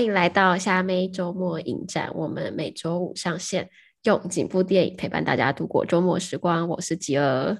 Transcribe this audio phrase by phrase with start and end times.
[0.00, 3.68] 欢迎来到虾妹周末影展，我们每周五上线，
[4.04, 6.66] 用几部电影陪伴大家度过周末时光。
[6.66, 7.58] 我是吉儿，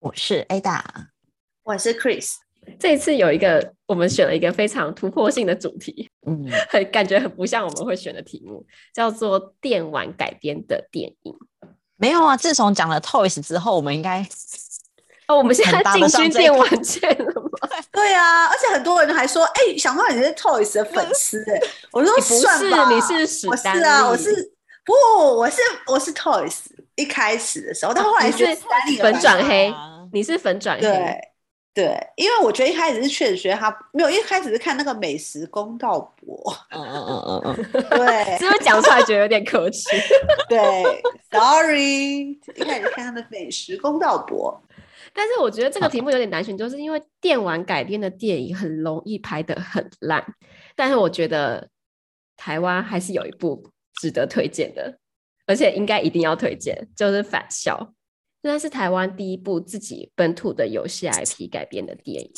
[0.00, 0.82] 我是 Ada，
[1.62, 2.34] 我是 Chris。
[2.78, 11.34] 这一次有一个，我们选了一个非常突破性的主题，嗯， 很感觉很不像我们会选的题目，叫做电玩改编的电影。
[11.96, 14.20] 没有啊，自从讲了 Toys 之后，我们应该。
[15.28, 17.45] 哦，我们现在进军电玩界了吗？
[17.92, 21.42] 对啊，而且很多人还说，哎、欸，想到你是 Toys 的粉丝。
[21.50, 21.60] 哎，
[21.92, 24.52] 我说 算吧，你是史丹利，我是啊，我是
[24.84, 24.92] 不，
[25.36, 26.56] 我是我是 Toys
[26.96, 28.46] 一开始的时候，但后来是
[29.00, 29.72] 粉转黑，
[30.12, 31.20] 你是粉转黑，对
[31.74, 39.90] 对，因为我觉得一开始是确实觉得他没有，一开始是看那个美食公道博，嗯嗯嗯嗯嗯，对，是不是讲出来觉得有点可耻？
[40.48, 44.58] 对，Sorry，一开始看他的美食公道伯。
[45.12, 50.24] 但是我觉得这个题目 有点难选，就是因为电玩改编的电影很容易拍得很烂。
[50.74, 51.68] 但是我觉得
[52.36, 54.98] 台湾还是有一部值得推荐的，
[55.46, 57.74] 而且应该一定要推荐，就是《返校》，
[58.42, 62.32] 那是台湾第一部自己本土的游戏 IP 改编的电影。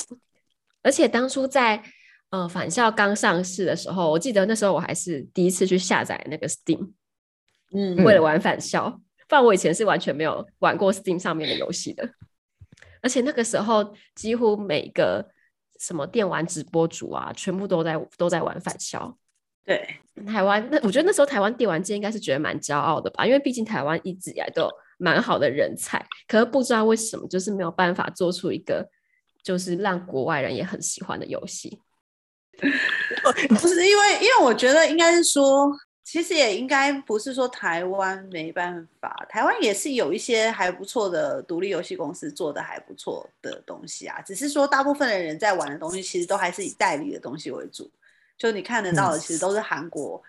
[0.82, 1.82] 而且当初在
[2.30, 6.92] 呃《返校》刚上市的时候，我记得那时候我还是第一次去下载那个 Steam，
[7.72, 8.88] 嗯，为了玩《返校》，
[9.28, 12.08] 不然我以前是完全没有玩过 Steam 上面的游戏的。
[13.02, 15.26] 而且那个时候，几乎每个
[15.78, 19.16] 什么电玩直播主啊，全部都在都在玩反校。
[19.64, 19.86] 对，
[20.26, 28.88] 台湾那我觉得那时候台湾电玩界应该是觉得蛮骄傲的吧，因为毕竟台湾一直以来都有蛮好的人才，可是不知道为什么就是没有办法做出一个
[29.42, 31.80] 就是让国外人也很喜欢的游戏。
[33.48, 35.70] 不是因为，因为我觉得应该是说。
[36.10, 44.18] 其实也应该不是说台湾没办法，台湾也是有一些还不错的独立游戏公司做的还不错的东西啊。
[44.22, 47.92] 只是说大部分的人在玩的东西，其实都还是以代理的东西为主。
[48.38, 50.22] 就你看得到的，其实都是韩国，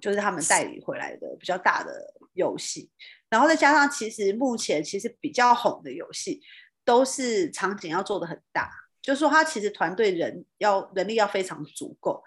[0.00, 2.88] 就是他们代理回来的比较大的游戏。
[3.28, 6.40] 然后再加上，其实目前其实比较红的游戏，
[6.86, 8.70] 都是场景要做的很大，
[9.02, 12.24] 就是说他其实团队人要人力要非常足够，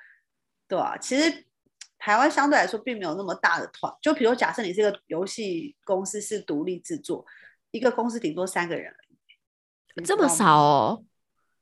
[0.68, 0.96] 对吧？
[1.00, 1.46] 其实。
[2.06, 7.26] 台湾相对来说并没有那么大的团，就比如假设你这个游戏公司是独立制作，
[7.72, 11.04] 一个公司顶多三个人而已，这么少哦？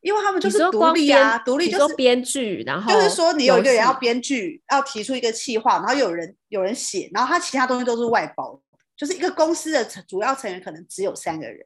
[0.01, 8.61] 因为他们就是独立啊，独立就是编剧，然后就是说你有一个人要编剧，要提出一个企划，然后有人有人写，然后他其他东西都是外包，
[8.97, 11.65] 就是一个公司的主要成员可能只有三个人。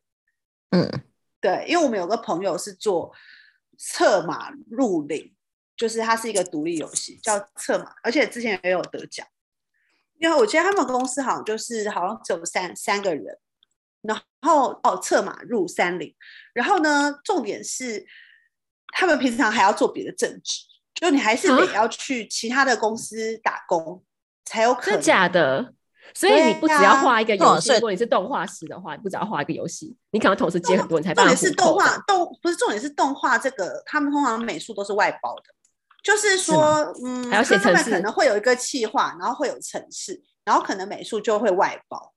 [0.70, 0.88] 嗯，
[1.42, 3.12] 对，因为我们有个朋友是做
[3.76, 5.34] 策马入林。
[5.78, 9.26] 就是它是一个独立游戏，叫策马，而且之前也有得奖。
[10.20, 13.38] 因为我觉得他们公司好像就是好像只有三三个人，
[14.02, 16.12] 然后哦，策马入山林，
[16.54, 18.04] 然后呢，重点是
[18.88, 20.62] 他们平常还要做别的正职，
[20.96, 24.02] 就你还是得要去其他的公司打工，啊、
[24.44, 24.96] 才有可能。
[24.96, 25.74] 真假的？
[26.16, 31.28] 所以你不只要画一个游戏，如果你是动画师的话，你不只要画一个游戏，你可能同时接很多，你才办。
[31.28, 35.44] 重点是动画动不是重点是动画这个，他们通常美术都是外包的。
[36.08, 36.58] 就是说，
[37.04, 42.14] 嗯，还要写程式，他们可能会有一个企划，然后会有程式，然后可能美术就会外包。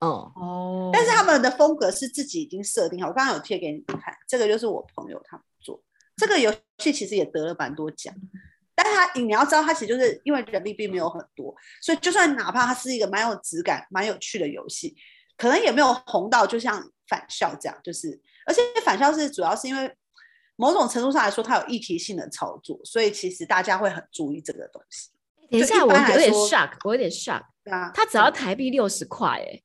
[0.00, 3.06] 哦哦，但是他们的风格是自己已经设定好。
[3.10, 5.80] 我刚刚有贴给你们看，这个就是我朋友他们做
[6.16, 8.12] 这个游戏，其实也得了蛮多奖。
[8.74, 14.96] 但是他你要知道，他其实就是因为人力并没有很多，所以就算哪怕它是一个蛮有质感、蛮有趣的游戏，
[15.36, 17.78] 可能也没有红到就像返校这样。
[17.84, 19.96] 就是而且返校是主要是因为。
[20.60, 25.08] 某种程度上来说，它有议题性的操作，所以其实大家会很注意这个东西。
[25.50, 27.42] 等一下，我有点 shock，我有点 shock。
[27.64, 29.62] 对啊，它只要台币六十块，哎，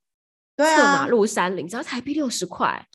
[0.55, 2.87] 对啊，马路山林只要台币六十块。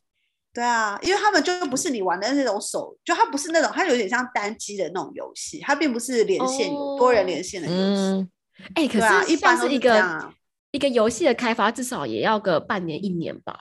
[0.54, 8.26] 对啊，因为他们就不是你玩的那种手，就它不是那种，它有点像单机的那种游戏，它并不是连线、哦、多人连线的游戏。
[8.74, 10.32] 哎、嗯，可是、啊、一般是一个
[10.70, 13.56] 一个游戏的开发，至少也要个半年一年吧，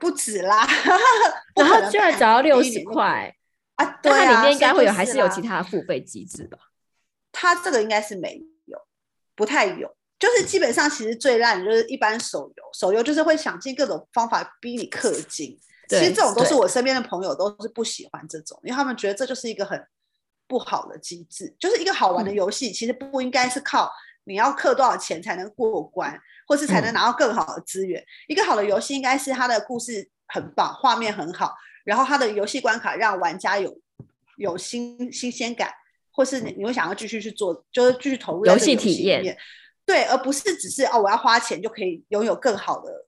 [0.00, 0.66] 不止啦。
[1.54, 3.32] 然后居然只要六十块。
[3.76, 6.58] 啊，对啊，它里面应该会有，还是有其他的付费机制吧？
[7.32, 8.78] 它这个应该是没有，
[9.34, 9.96] 不太有。
[10.16, 15.58] 就是基本上，其实最烂的就是一般手游，手游就是会想尽各种方法逼你氪金。
[15.88, 19.86] 其实这种都是我身边的朋友都是不喜欢这种，因为他们觉得这就是一个很
[20.46, 21.54] 不好的机制。
[21.58, 23.90] 就是一个好玩的游戏，嗯、其实不应该是靠
[24.22, 28.00] 你要氪多少钱才能过关，或是才能拿到更好的资源。
[28.00, 31.54] 嗯、一个好的游戏应该是它的故事很棒，画面很好。
[31.84, 33.80] 然后它的游戏关卡让玩家有
[34.36, 35.72] 有新新鲜感，
[36.10, 39.38] 或是你你会想要继续去做，就是继续投入游戏体验，
[39.86, 43.06] 对，而不是只是哦我要花钱就可以拥有更好的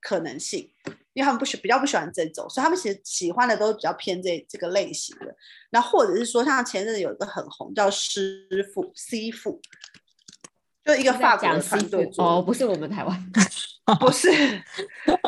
[0.00, 0.70] 可能性。
[1.14, 5.34] 因为他们不喜比较不喜欢这种，所以他们其实喜欢的都比较偏这这个类型的。
[5.68, 9.60] 然后或者是说，像前阵子有一个很红叫师傅 C 傅，
[10.84, 13.32] 就一个法国的团队做哦，不是我们台湾，
[14.00, 14.30] 不是，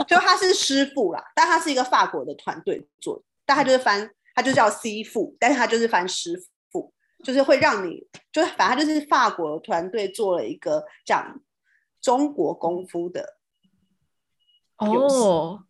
[0.06, 6.92] 就他是师傅啦，但他是一个法国的团队做，但他就是翻，他就叫 C 傅，但是他就是翻师傅，
[7.24, 11.40] 就是会让你，就反正就是法国的团队做了一个讲
[12.00, 13.38] 中国功夫的
[14.80, 15.16] 游戏。
[15.16, 15.64] 哦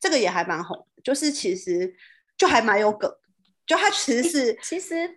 [0.00, 1.94] 这个也还蛮红，就是其实
[2.36, 3.08] 就还蛮有梗，
[3.64, 5.08] 就他其实是其实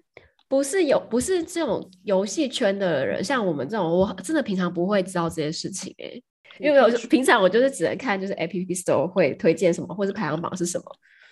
[0.48, 6.24] 不是有不是这种游戏圈的人，像我们这种，我真的平常不会知道这些事情哎、欸，
[6.60, 8.52] 因为我平常我就是只能看就是 App
[8.84, 10.86] Store 会推荐什么，或者排行榜是什么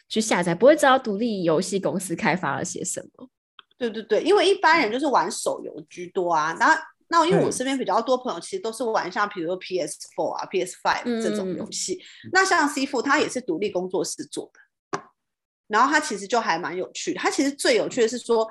[0.09, 3.29] 去下载，不会知道独立游戏公司开发了些什么。
[3.77, 6.75] 对对对，因为一般人就是玩手游居多啊，然后。
[7.09, 11.93] 那因为我身边比较多朋友，其实都是玩像比如说 P S Four 啊、P S Five 这种游戏。
[12.23, 14.99] 嗯、那像 C 傅，他也是独立工作室做的，
[15.67, 17.19] 然后他其实就还蛮有趣的。
[17.19, 18.49] 他其实最有趣的是说，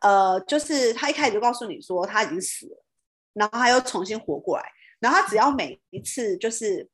[0.00, 2.84] 呃，就是他一开始就告诉你说他已经死了，
[3.32, 4.64] 然后他又重新活过来，
[5.00, 6.88] 然后他只要每一次就是，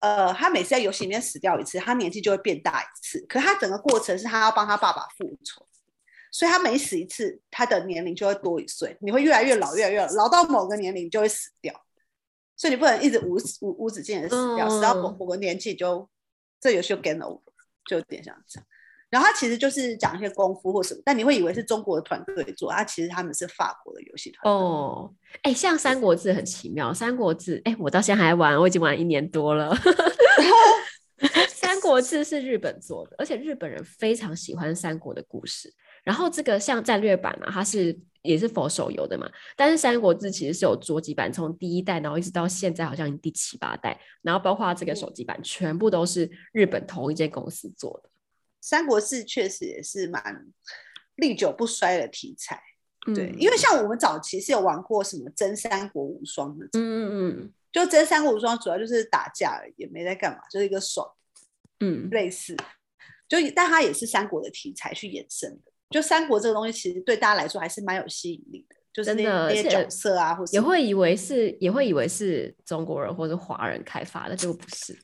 [0.00, 3.20] 呃，他每次在游戏里面死掉一次，他年纪就会变大一次。
[3.28, 5.66] 可是他整个过程是他要帮他爸爸复仇。
[6.32, 11.72] 所以他每死一次，他的年龄就会多一岁，你会越来越老，越来越老，老到某个年龄就会死掉。
[12.56, 16.08] 所以你不能一直无无无止境的死掉，死到某某个年纪就
[16.60, 17.40] 这游戏就 game over，
[17.88, 18.66] 就有点像这样。
[19.16, 24.50] 然后他其实就是讲一些功夫或什么，但你会以为是中国的团队做，他其实他们是法国的游戏团队。
[24.52, 25.10] 哦，
[25.40, 29.74] 哎，像《三国志》很奇妙，《三国志》哎，我到现在还玩，我已经玩一年多了。
[31.48, 35.72] 《三国志》是日本做的，而且日本人非常喜欢三国的故事。
[36.04, 39.26] 然后这个像战略版嘛，它是也是 for 手游的嘛，
[39.56, 48.08] 但是《三国志》其实是有桌机版，从第一代然后一直到现在好像第七八代，然后包括这个手机版，全部都是日本同一间公司做的。
[48.66, 50.44] 《三国志》确实也是蛮
[51.14, 52.60] 历久不衰的题材，
[53.14, 57.08] 对，嗯、因为像我们早期是有玩过什么《真三国无双》的，嗯嗯
[57.38, 61.08] 嗯，就《真三国无双》主要就是打架而已，也没在干嘛，就是一个爽，
[61.78, 62.56] 嗯，类似，
[63.28, 65.72] 就但它也是三国的题材去衍生的。
[65.90, 74.98] 就三国这个东西，其实对大家来说还是蛮有吸引力的，就是那那些角色啊，或者也会以为是也会以为是中国人或者华人开发的，结果不是。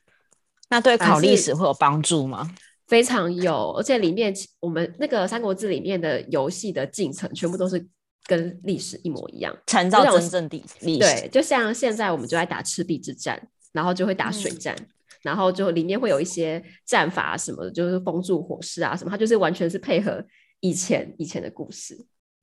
[0.69, 2.53] 那对考历史会有帮助吗？
[2.93, 4.31] 非常有，而且里面
[4.61, 7.89] 我们那个《三国志》里面的游戏的进程，全部都是
[8.27, 10.99] 跟历史一模一样，参照真正的历史。
[10.99, 14.87] 对，就像现在我们就在打赤壁之战，然后就会打水战，嗯、
[15.23, 20.23] 然后就里面会有一些战法什么的，就是封住火势啊什么，它就是完全是配合。
[20.61, 21.97] 以前以前的故事，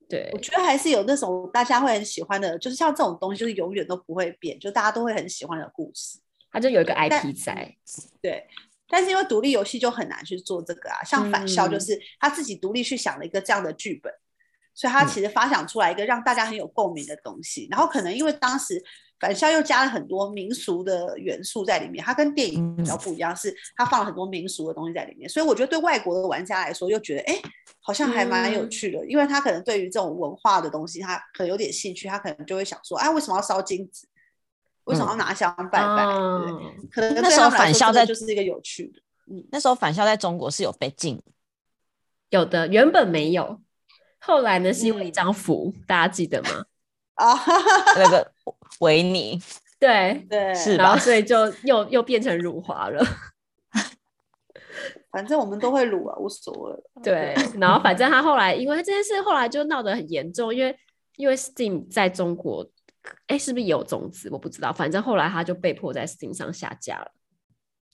[0.08, 6.18] 对，我觉得还是有那种大家会很喜欢的，就是像这种东西，就是永远都不会变，就大家都会很喜欢的故事。
[6.50, 7.76] 它就有一个 IP 在，
[8.20, 8.44] 对。
[8.90, 14.20] 但是因为独立游戏就很难去做这个啊，像返校就是他自己独立去想了一个这样的剧本，嗯、
[14.74, 17.66] 所以他其实发想出来一个让大家很有共鸣的东西。
[17.66, 18.82] 嗯、然后可能因为当时。
[19.20, 27.38] 返校又加了很多民俗的元素在里面，它跟电影比较不一样，是它放了很多民俗的东西在里面，所以我觉得对外国的玩家来说，又觉得哎，
[27.82, 34.06] 好像还蛮有趣的，嗯、因为他可能对于这种文化的东西，他可能有点兴趣，他可能就会想说，哎，为什么要烧金纸？
[34.84, 36.04] 为什么要拿香拜拜？
[36.04, 39.00] 嗯、对，可能那时候返校在就是一个有趣的，
[39.32, 41.22] 嗯，那时候返校在中国是有被禁，
[42.30, 43.60] 有的原本没有，
[44.18, 46.64] 后来呢是因为一张符，嗯、大家记得吗？
[47.14, 47.34] 啊，
[47.96, 48.32] 那个。
[48.78, 49.38] 维尼，
[49.78, 53.04] 对对，是吧，然后所以就又又变成辱华了。
[55.10, 57.02] 反正我们都会辱啊，无所谓。
[57.02, 60.74] 对， 然后反正他后来，因为这件事后来就闹得很严重，因为
[61.16, 62.66] 因为 Steam 在中国，
[63.26, 64.28] 哎，是不是有种子？
[64.30, 64.72] 我不知道。
[64.72, 67.10] 反正后来他就被迫在 Steam 上下架了。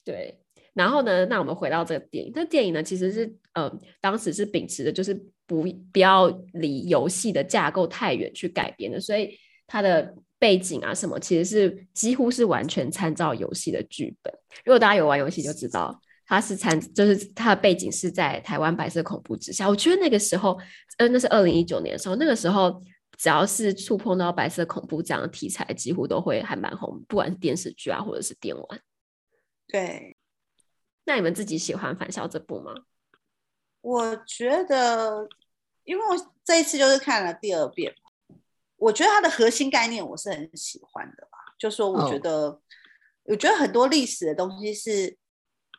[0.03, 0.39] 对，
[0.73, 3.71] 然后呢，那我们回到这个电影，这电影呢，其实是呃，
[4.01, 5.13] 当时是秉持的就是
[5.45, 10.15] 不不要离游戏的架构太远去改编的，所以它的。
[10.39, 14.31] 背景啊什么，其实是几乎是完全参照游戏的剧本。
[14.63, 19.67] 如果大家有玩游戏就知道，它是参，就是它的背景是在台湾白色恐怖之下。
[19.67, 20.55] 我觉得那个时候，
[20.99, 22.79] 呃，那是二零一九年的时候，那个时候
[23.17, 28.81] 只要是触碰到白色恐怖这样的题材，几乎都会还蛮红，不管是电视剧啊，或者是电玩。
[29.67, 30.15] 对，
[31.05, 32.73] 那你们自己喜欢《返校》这部吗？
[33.81, 35.27] 我觉得，
[35.83, 37.93] 因为我这一次就是看了第二遍。
[38.77, 42.59] 我觉得它的核心概念我是很喜欢的吧，就说我觉得，oh.
[43.23, 45.17] 我觉得很多历史的东西是，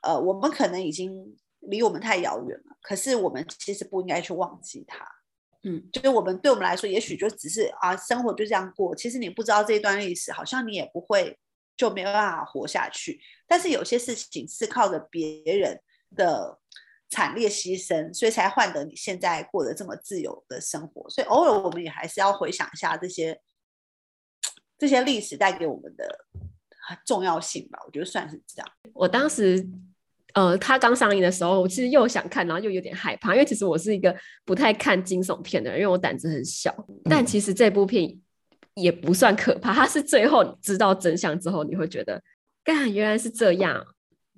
[0.02, 5.06] 呃，我们可能已经离我们太遥远了，可是我们其实不应该去忘记它。
[5.68, 8.96] 嗯，就是我们对我们来说，也许就只是啊，生活就这样过。
[8.96, 11.38] 其实你不知道这一段历史，好像你也不会
[11.76, 13.20] 就没有办法活下去。
[13.46, 15.78] 但是有些事情是靠着别人
[16.16, 16.58] 的
[17.10, 21.10] 惨烈牺牲，所以才换得你现在过得这么自由的生活。
[21.10, 23.38] 所以偶尔我们也还是要回想一下这些
[24.78, 26.26] 这些历史带给我们的
[27.04, 27.78] 重要性吧。
[27.84, 28.72] 我觉得算是这样。
[28.94, 29.68] 我当时。
[30.38, 34.14] 呃，他刚上映的时候，我其实又想看，然后又有点害怕，因为其实我是一个
[34.44, 36.72] 不太看惊悚片的人，因为我胆子很小。
[37.10, 38.16] 但其实这部片
[38.74, 42.22] 也不算可怕，它是最后知道真相之后，你会觉得，
[42.62, 43.84] 干，原来是这样。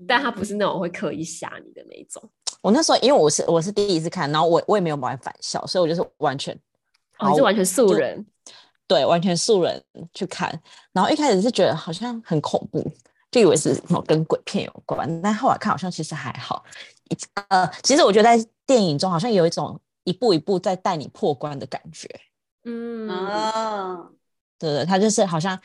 [0.08, 2.30] 但它不是那种会刻意吓你的那一种。
[2.62, 6.58] 我那时候因为我是我是第一次看，然后我我也没有玩返校，所以我就是完全，
[7.18, 8.24] 哦，是完全素人，
[8.86, 10.58] 对，完全素人去看。
[10.94, 12.90] 然后一开始是觉得好像很恐怖。
[13.30, 16.64] 就以为是跟鬼片有关，但后来看好像其实还好。
[17.48, 22.08] 呃，其实我觉得在电影中好像有一种一步一步在带你破关的感觉。
[22.64, 24.10] 嗯啊，
[24.58, 25.58] 对对，他就是好像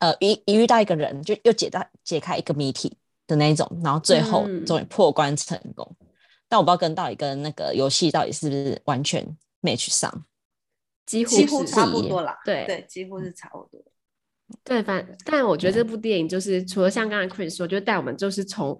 [0.00, 2.96] 呃一一遇到一个人，就又解到解开一个谜题
[3.26, 5.88] 的那一种，然后最后终于破关成功。
[6.00, 6.06] 嗯、
[6.48, 9.24] 但我不知道跟到底跟那个游戏到底是不是完全
[9.62, 10.24] match 上，
[11.06, 12.38] 几乎几乎差不多啦。
[12.44, 13.82] 对对，几乎是差不多。
[14.62, 18.78] 对，反但我觉得这部电影就是除了像刚才 Chris 说，就带我们就是从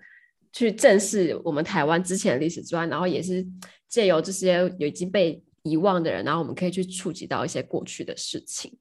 [0.52, 3.44] 去正视我们台湾之前的历史之外，然后也是
[3.88, 8.72] 借由这些已经被遗忘的人，然后我们可以去触及到一些过去的事情，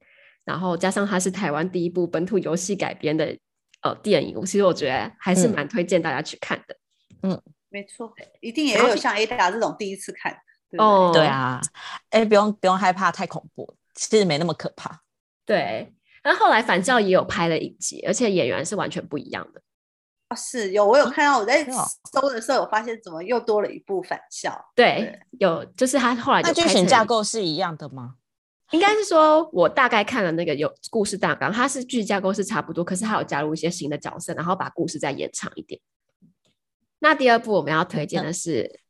[0.44, 3.36] 然后加上它是台湾第一部本土游戏改编的
[3.82, 6.76] 呃电影，其实我觉得还是蛮推荐大家去看的。
[7.22, 10.32] 嗯，嗯没错，一定也有像 Ada 这种第一次看。
[10.70, 11.60] 对对哦，对啊，
[12.10, 15.02] 哎，不用不用害怕太恐怖，其实没那么可怕。
[15.44, 15.92] 对。
[16.26, 19.62] 那后来返校也有拍了一集，而且演员是完全不一样的。
[20.26, 21.64] 啊，是有我有看到我在
[22.12, 24.52] 搜的时候，有发现怎么又多了一部返校。
[24.74, 28.16] 对，对有就是他后来那剧情架构是一样的吗？
[28.72, 35.80] 应该是说，我大概看了那个有故事大纲，它是剧架构是差不多，可是它有加入一些新的角色，然后把故事再延长一点。
[36.98, 38.80] 那第二部我们要推荐的是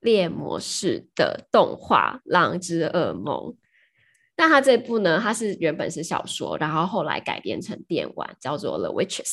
[0.00, 3.36] 猎魔士的动画《狼之噩梦》。
[4.40, 9.28] 那他这部呢，它是原本是小说，然后后来改编成电玩，叫做《The Witches》，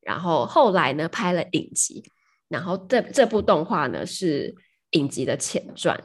[0.00, 2.02] 然后后来呢拍了影集，
[2.48, 4.52] 然后这这部动画呢是
[4.90, 5.96] 影集的前传，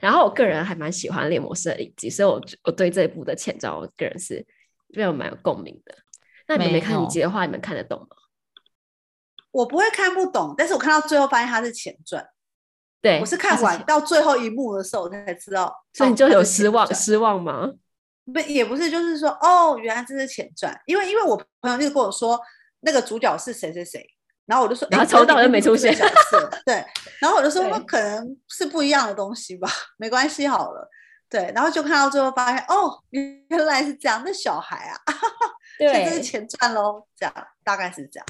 [0.00, 4.42] 然后我个人还蛮喜欢猎魔士的影集，所以我我对这部的前传，我个人是
[4.94, 5.94] 非常蛮有共鸣的。
[6.48, 8.16] 那你们没看影集的话，你们看得懂吗？
[9.50, 12.26] 我不会看不懂，但是我看到最后发现它是前传。
[13.02, 17.68] 对，我是看完到最后一幕的时候，我才知道，所以你就有失望失望吗？
[18.32, 22.40] 不，也不是，就是说，哦，原来这是前传，因为因为我朋友就跟我说
[22.82, 24.06] 那个主角是谁谁谁，
[24.46, 25.92] 然后我就说，然后抽到就没出现，
[26.64, 26.84] 对，
[27.20, 30.88] 然后我就说，那可能是不一样的东西吧，没关系，好了，
[31.28, 34.96] 对，然后就看到最后发现，哦，原来是这样，那小孩啊，
[35.76, 38.26] 对，这是前传喽，这样大概是这样，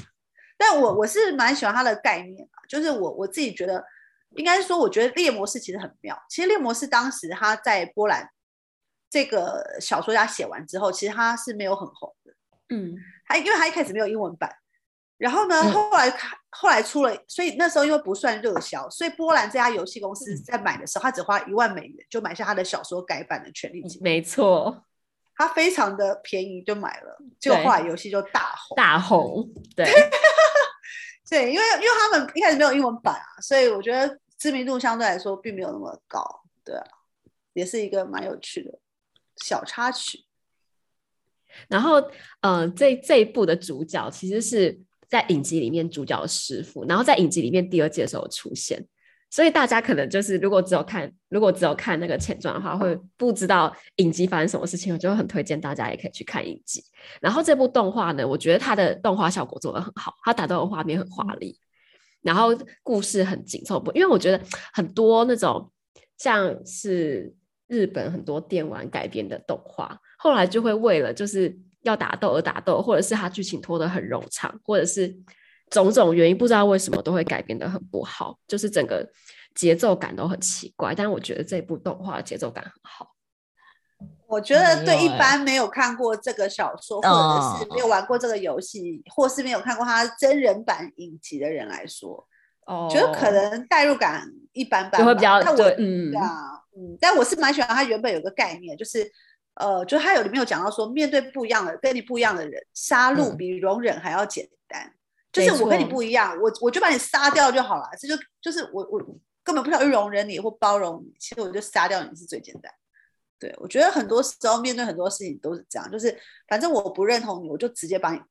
[0.57, 3.85] 但我我是蛮喜欢他的概念啊，就是我我自己觉得。
[4.35, 6.17] 应该是说，我觉得猎魔士其实很妙。
[6.29, 8.29] 其实猎魔士当时他在波兰
[9.09, 12.33] 这个小说家写完之后，其实他是没有很红的。
[12.69, 12.95] 嗯，
[13.27, 14.51] 他因为他一开始没有英文版，
[15.17, 16.09] 然后呢，后来
[16.49, 24.01] 后来出了，所以那时候因为不算热销，所以波兰这家游戏公司在买的时候，他只花一万美元就买下他的小说改版的权利金。
[24.01, 24.83] 没错，
[25.35, 29.47] 他非常的便宜就买了，结果后来游戏就大红大红。
[29.75, 29.85] 对，
[31.29, 34.19] 对，因为因为他们一开始没有英文版啊，所以我觉得。
[34.43, 36.21] 知名度相对来说并没有那么高，
[36.65, 36.75] 对，
[37.53, 38.77] 也是一个蛮有趣的
[39.37, 40.25] 小插曲。
[41.69, 42.01] 然后，
[42.41, 48.85] 嗯、呃，这这一部的主角其实是在影集里面主角的师傅，然后在影集里面第二季的时候出现，
[49.29, 54.93] 所以大家可能就是如果只有看如果只有看那个前传的话，会不知道影集发生什么事情。
[54.93, 56.83] 我就会很推荐大家也可以去看影集。
[57.21, 61.57] 然后这部动画呢，我觉得它的动画效果做得很好，它打斗的画面很华丽。
[62.23, 62.49] 然后
[62.81, 64.41] 故事很紧凑，不，因为我觉得
[64.73, 65.71] 很多那种
[66.17, 67.33] 像是
[67.67, 75.13] 日本很多电玩改编的动画，后来就会为了就是要打斗而打斗，或者是它剧情拖得很冗长，或者是
[75.69, 79.07] 种种原因，不知道为什么都会改编得很不好，就是整个
[79.53, 80.95] 节奏感都很奇怪。
[80.95, 83.12] 但我觉得这部动画节奏感很好。
[84.33, 92.27] 我觉得对一般没有看过这个小说，或者是没有玩过这个游戏，或是没有看过它真人版影集的人来说，
[92.65, 99.07] 哦，觉得可能代入感一般般，会比较对，嗯，对啊，嗯，但我是蛮喜欢它原本有个概念，就是
[99.55, 104.93] 呃，就它有里面有讲到说，面对不一样的、跟你不一样的人，杀戮比容忍还要简单，嗯、
[105.31, 108.99] 就是我跟你不一样，我我就把你杀掉就好了，这就就是我我
[109.43, 112.73] 根本不想去容忍你或包容你，其实我就杀掉你是最简单。
[113.43, 118.21] 对，我觉得很多时候面对很多事情都是这样，就是反正我不认同你，我就直接把你，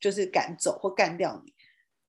[0.00, 1.52] 就是赶走或干掉你，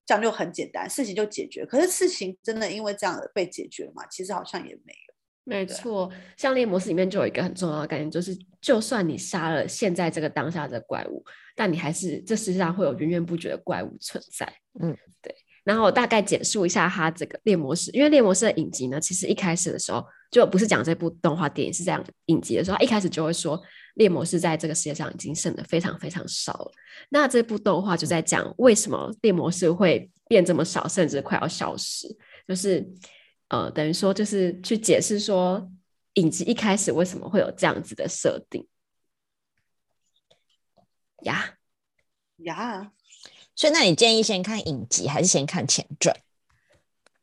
[0.06, 1.66] 这样就很简单，事情就解决。
[1.66, 4.06] 可是事情真的因为这样的被解决吗？
[4.10, 5.14] 其实好像也没有。
[5.44, 11.22] 没错，项链模式里面就有一个很重要的概念，就是就算你杀了现在这个当下的怪物，
[11.54, 14.46] 但你还是这世界上会有源源不绝的怪物存在。
[14.80, 15.36] 嗯，对。
[15.68, 23.62] 然后我大概简述一下它这个猎魔士，因为猎魔士的影集呢，其实一开始的时候就不是讲这部动画电影，是这样影集的时候，他一开始就会说
[23.96, 26.72] 猎魔士在这个世界上已经剩的非常非常少了。
[27.10, 32.08] 那这部动画就在讲为什么猎魔士会变这么少，甚至快要消失，
[32.48, 32.88] 就是。
[33.50, 35.72] 呃，等于说就是去解释说，
[36.16, 38.68] 影集一开始为什么会有这样子的设定
[41.22, 41.56] 呀
[42.40, 42.92] 呀？
[43.58, 46.16] 所以，那你建议先看影集还是先看前传？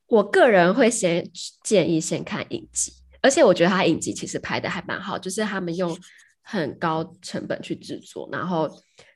[0.08, 1.30] 我个人会先
[1.62, 5.96] 建议先看影集，而且我觉得他影集其实拍的还蛮好，就是他们用
[6.42, 8.68] 很高成本去制作，然后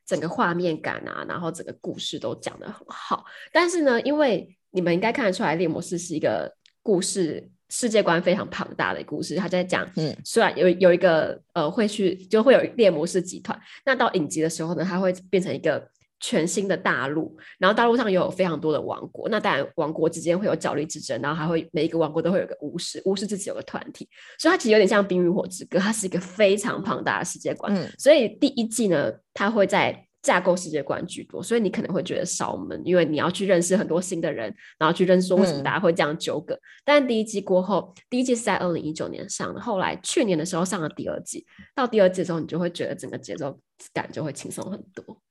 [0.07, 3.27] 整个画面感啊，然后整个故事都讲得很好。
[3.53, 6.57] 但是呢，因为你们应该看得出来，猎魔士是一个。
[6.81, 15.87] 故事世界观非常庞大的故事，他在讲，嗯，虽然有有一个呃会去就会有猎魔士集团，那到影集的时候呢，它会变成一个
[16.21, 24.09] 全新的大陆，然后大陆上也有非常多的王国，那当然王国之间会有角力之争，然后还会每一个王国都会有个巫师，巫师自己有个团体，
[24.39, 30.05] 所以它其实有点像《冰与火之歌》，它是一个非常庞大的世界观，嗯，所以第一季呢，它会在。
[30.21, 36.55] 架构世界观居多，所以你可能会觉得少闷，因为你要去认识很多新的人，然后去认识说为什么大家会这样纠葛。
[36.55, 43.59] 嗯、但第一季过后，第一季是在二零一九年上的，后来去年的时候上了第二季，到第二季的时候，你就会觉得整个节奏
[43.95, 45.23] 感就会轻松很多。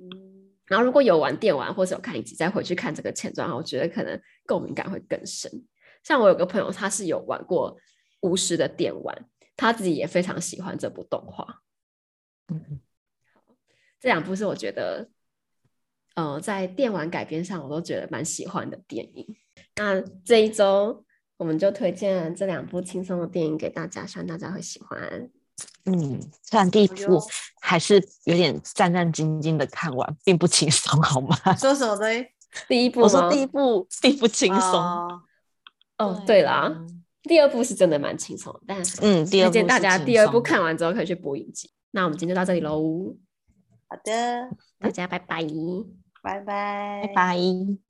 [0.00, 5.50] 嗯，然后如果有玩电玩或者有看影集，再回去看这个前传，我觉得可能共鸣感会更深。
[6.02, 7.76] 像我有个朋友，他是有玩过
[8.22, 11.62] 巫师的电玩，他自己也非常喜欢这部动画。
[12.48, 12.80] 嗯。
[14.00, 15.10] 这两部是我觉得，
[16.14, 19.36] 呃，在电玩改编上我都觉得蛮喜欢的电影。
[19.76, 21.04] 那这一周
[21.36, 25.30] 我们就推荐这两部轻松的电影给大家，希望大家会喜欢。
[25.86, 27.22] 嗯，虽然第一部
[27.60, 31.36] 还是有点战战兢兢的看完，并不轻松，好吗？
[31.56, 32.26] 说什么的？
[32.68, 34.80] 第一部，我说第一部并不轻松。
[34.80, 35.20] 哦，
[35.98, 36.70] 哦，对啦，
[37.22, 41.70] 第二部是真的蛮轻松，但是嗯，第二部大家第二部看完之后可以去播影集。
[41.92, 43.14] 那我们今天就到这里喽。
[43.88, 45.42] 好的，大家拜拜，
[46.22, 47.89] 拜拜，拜拜。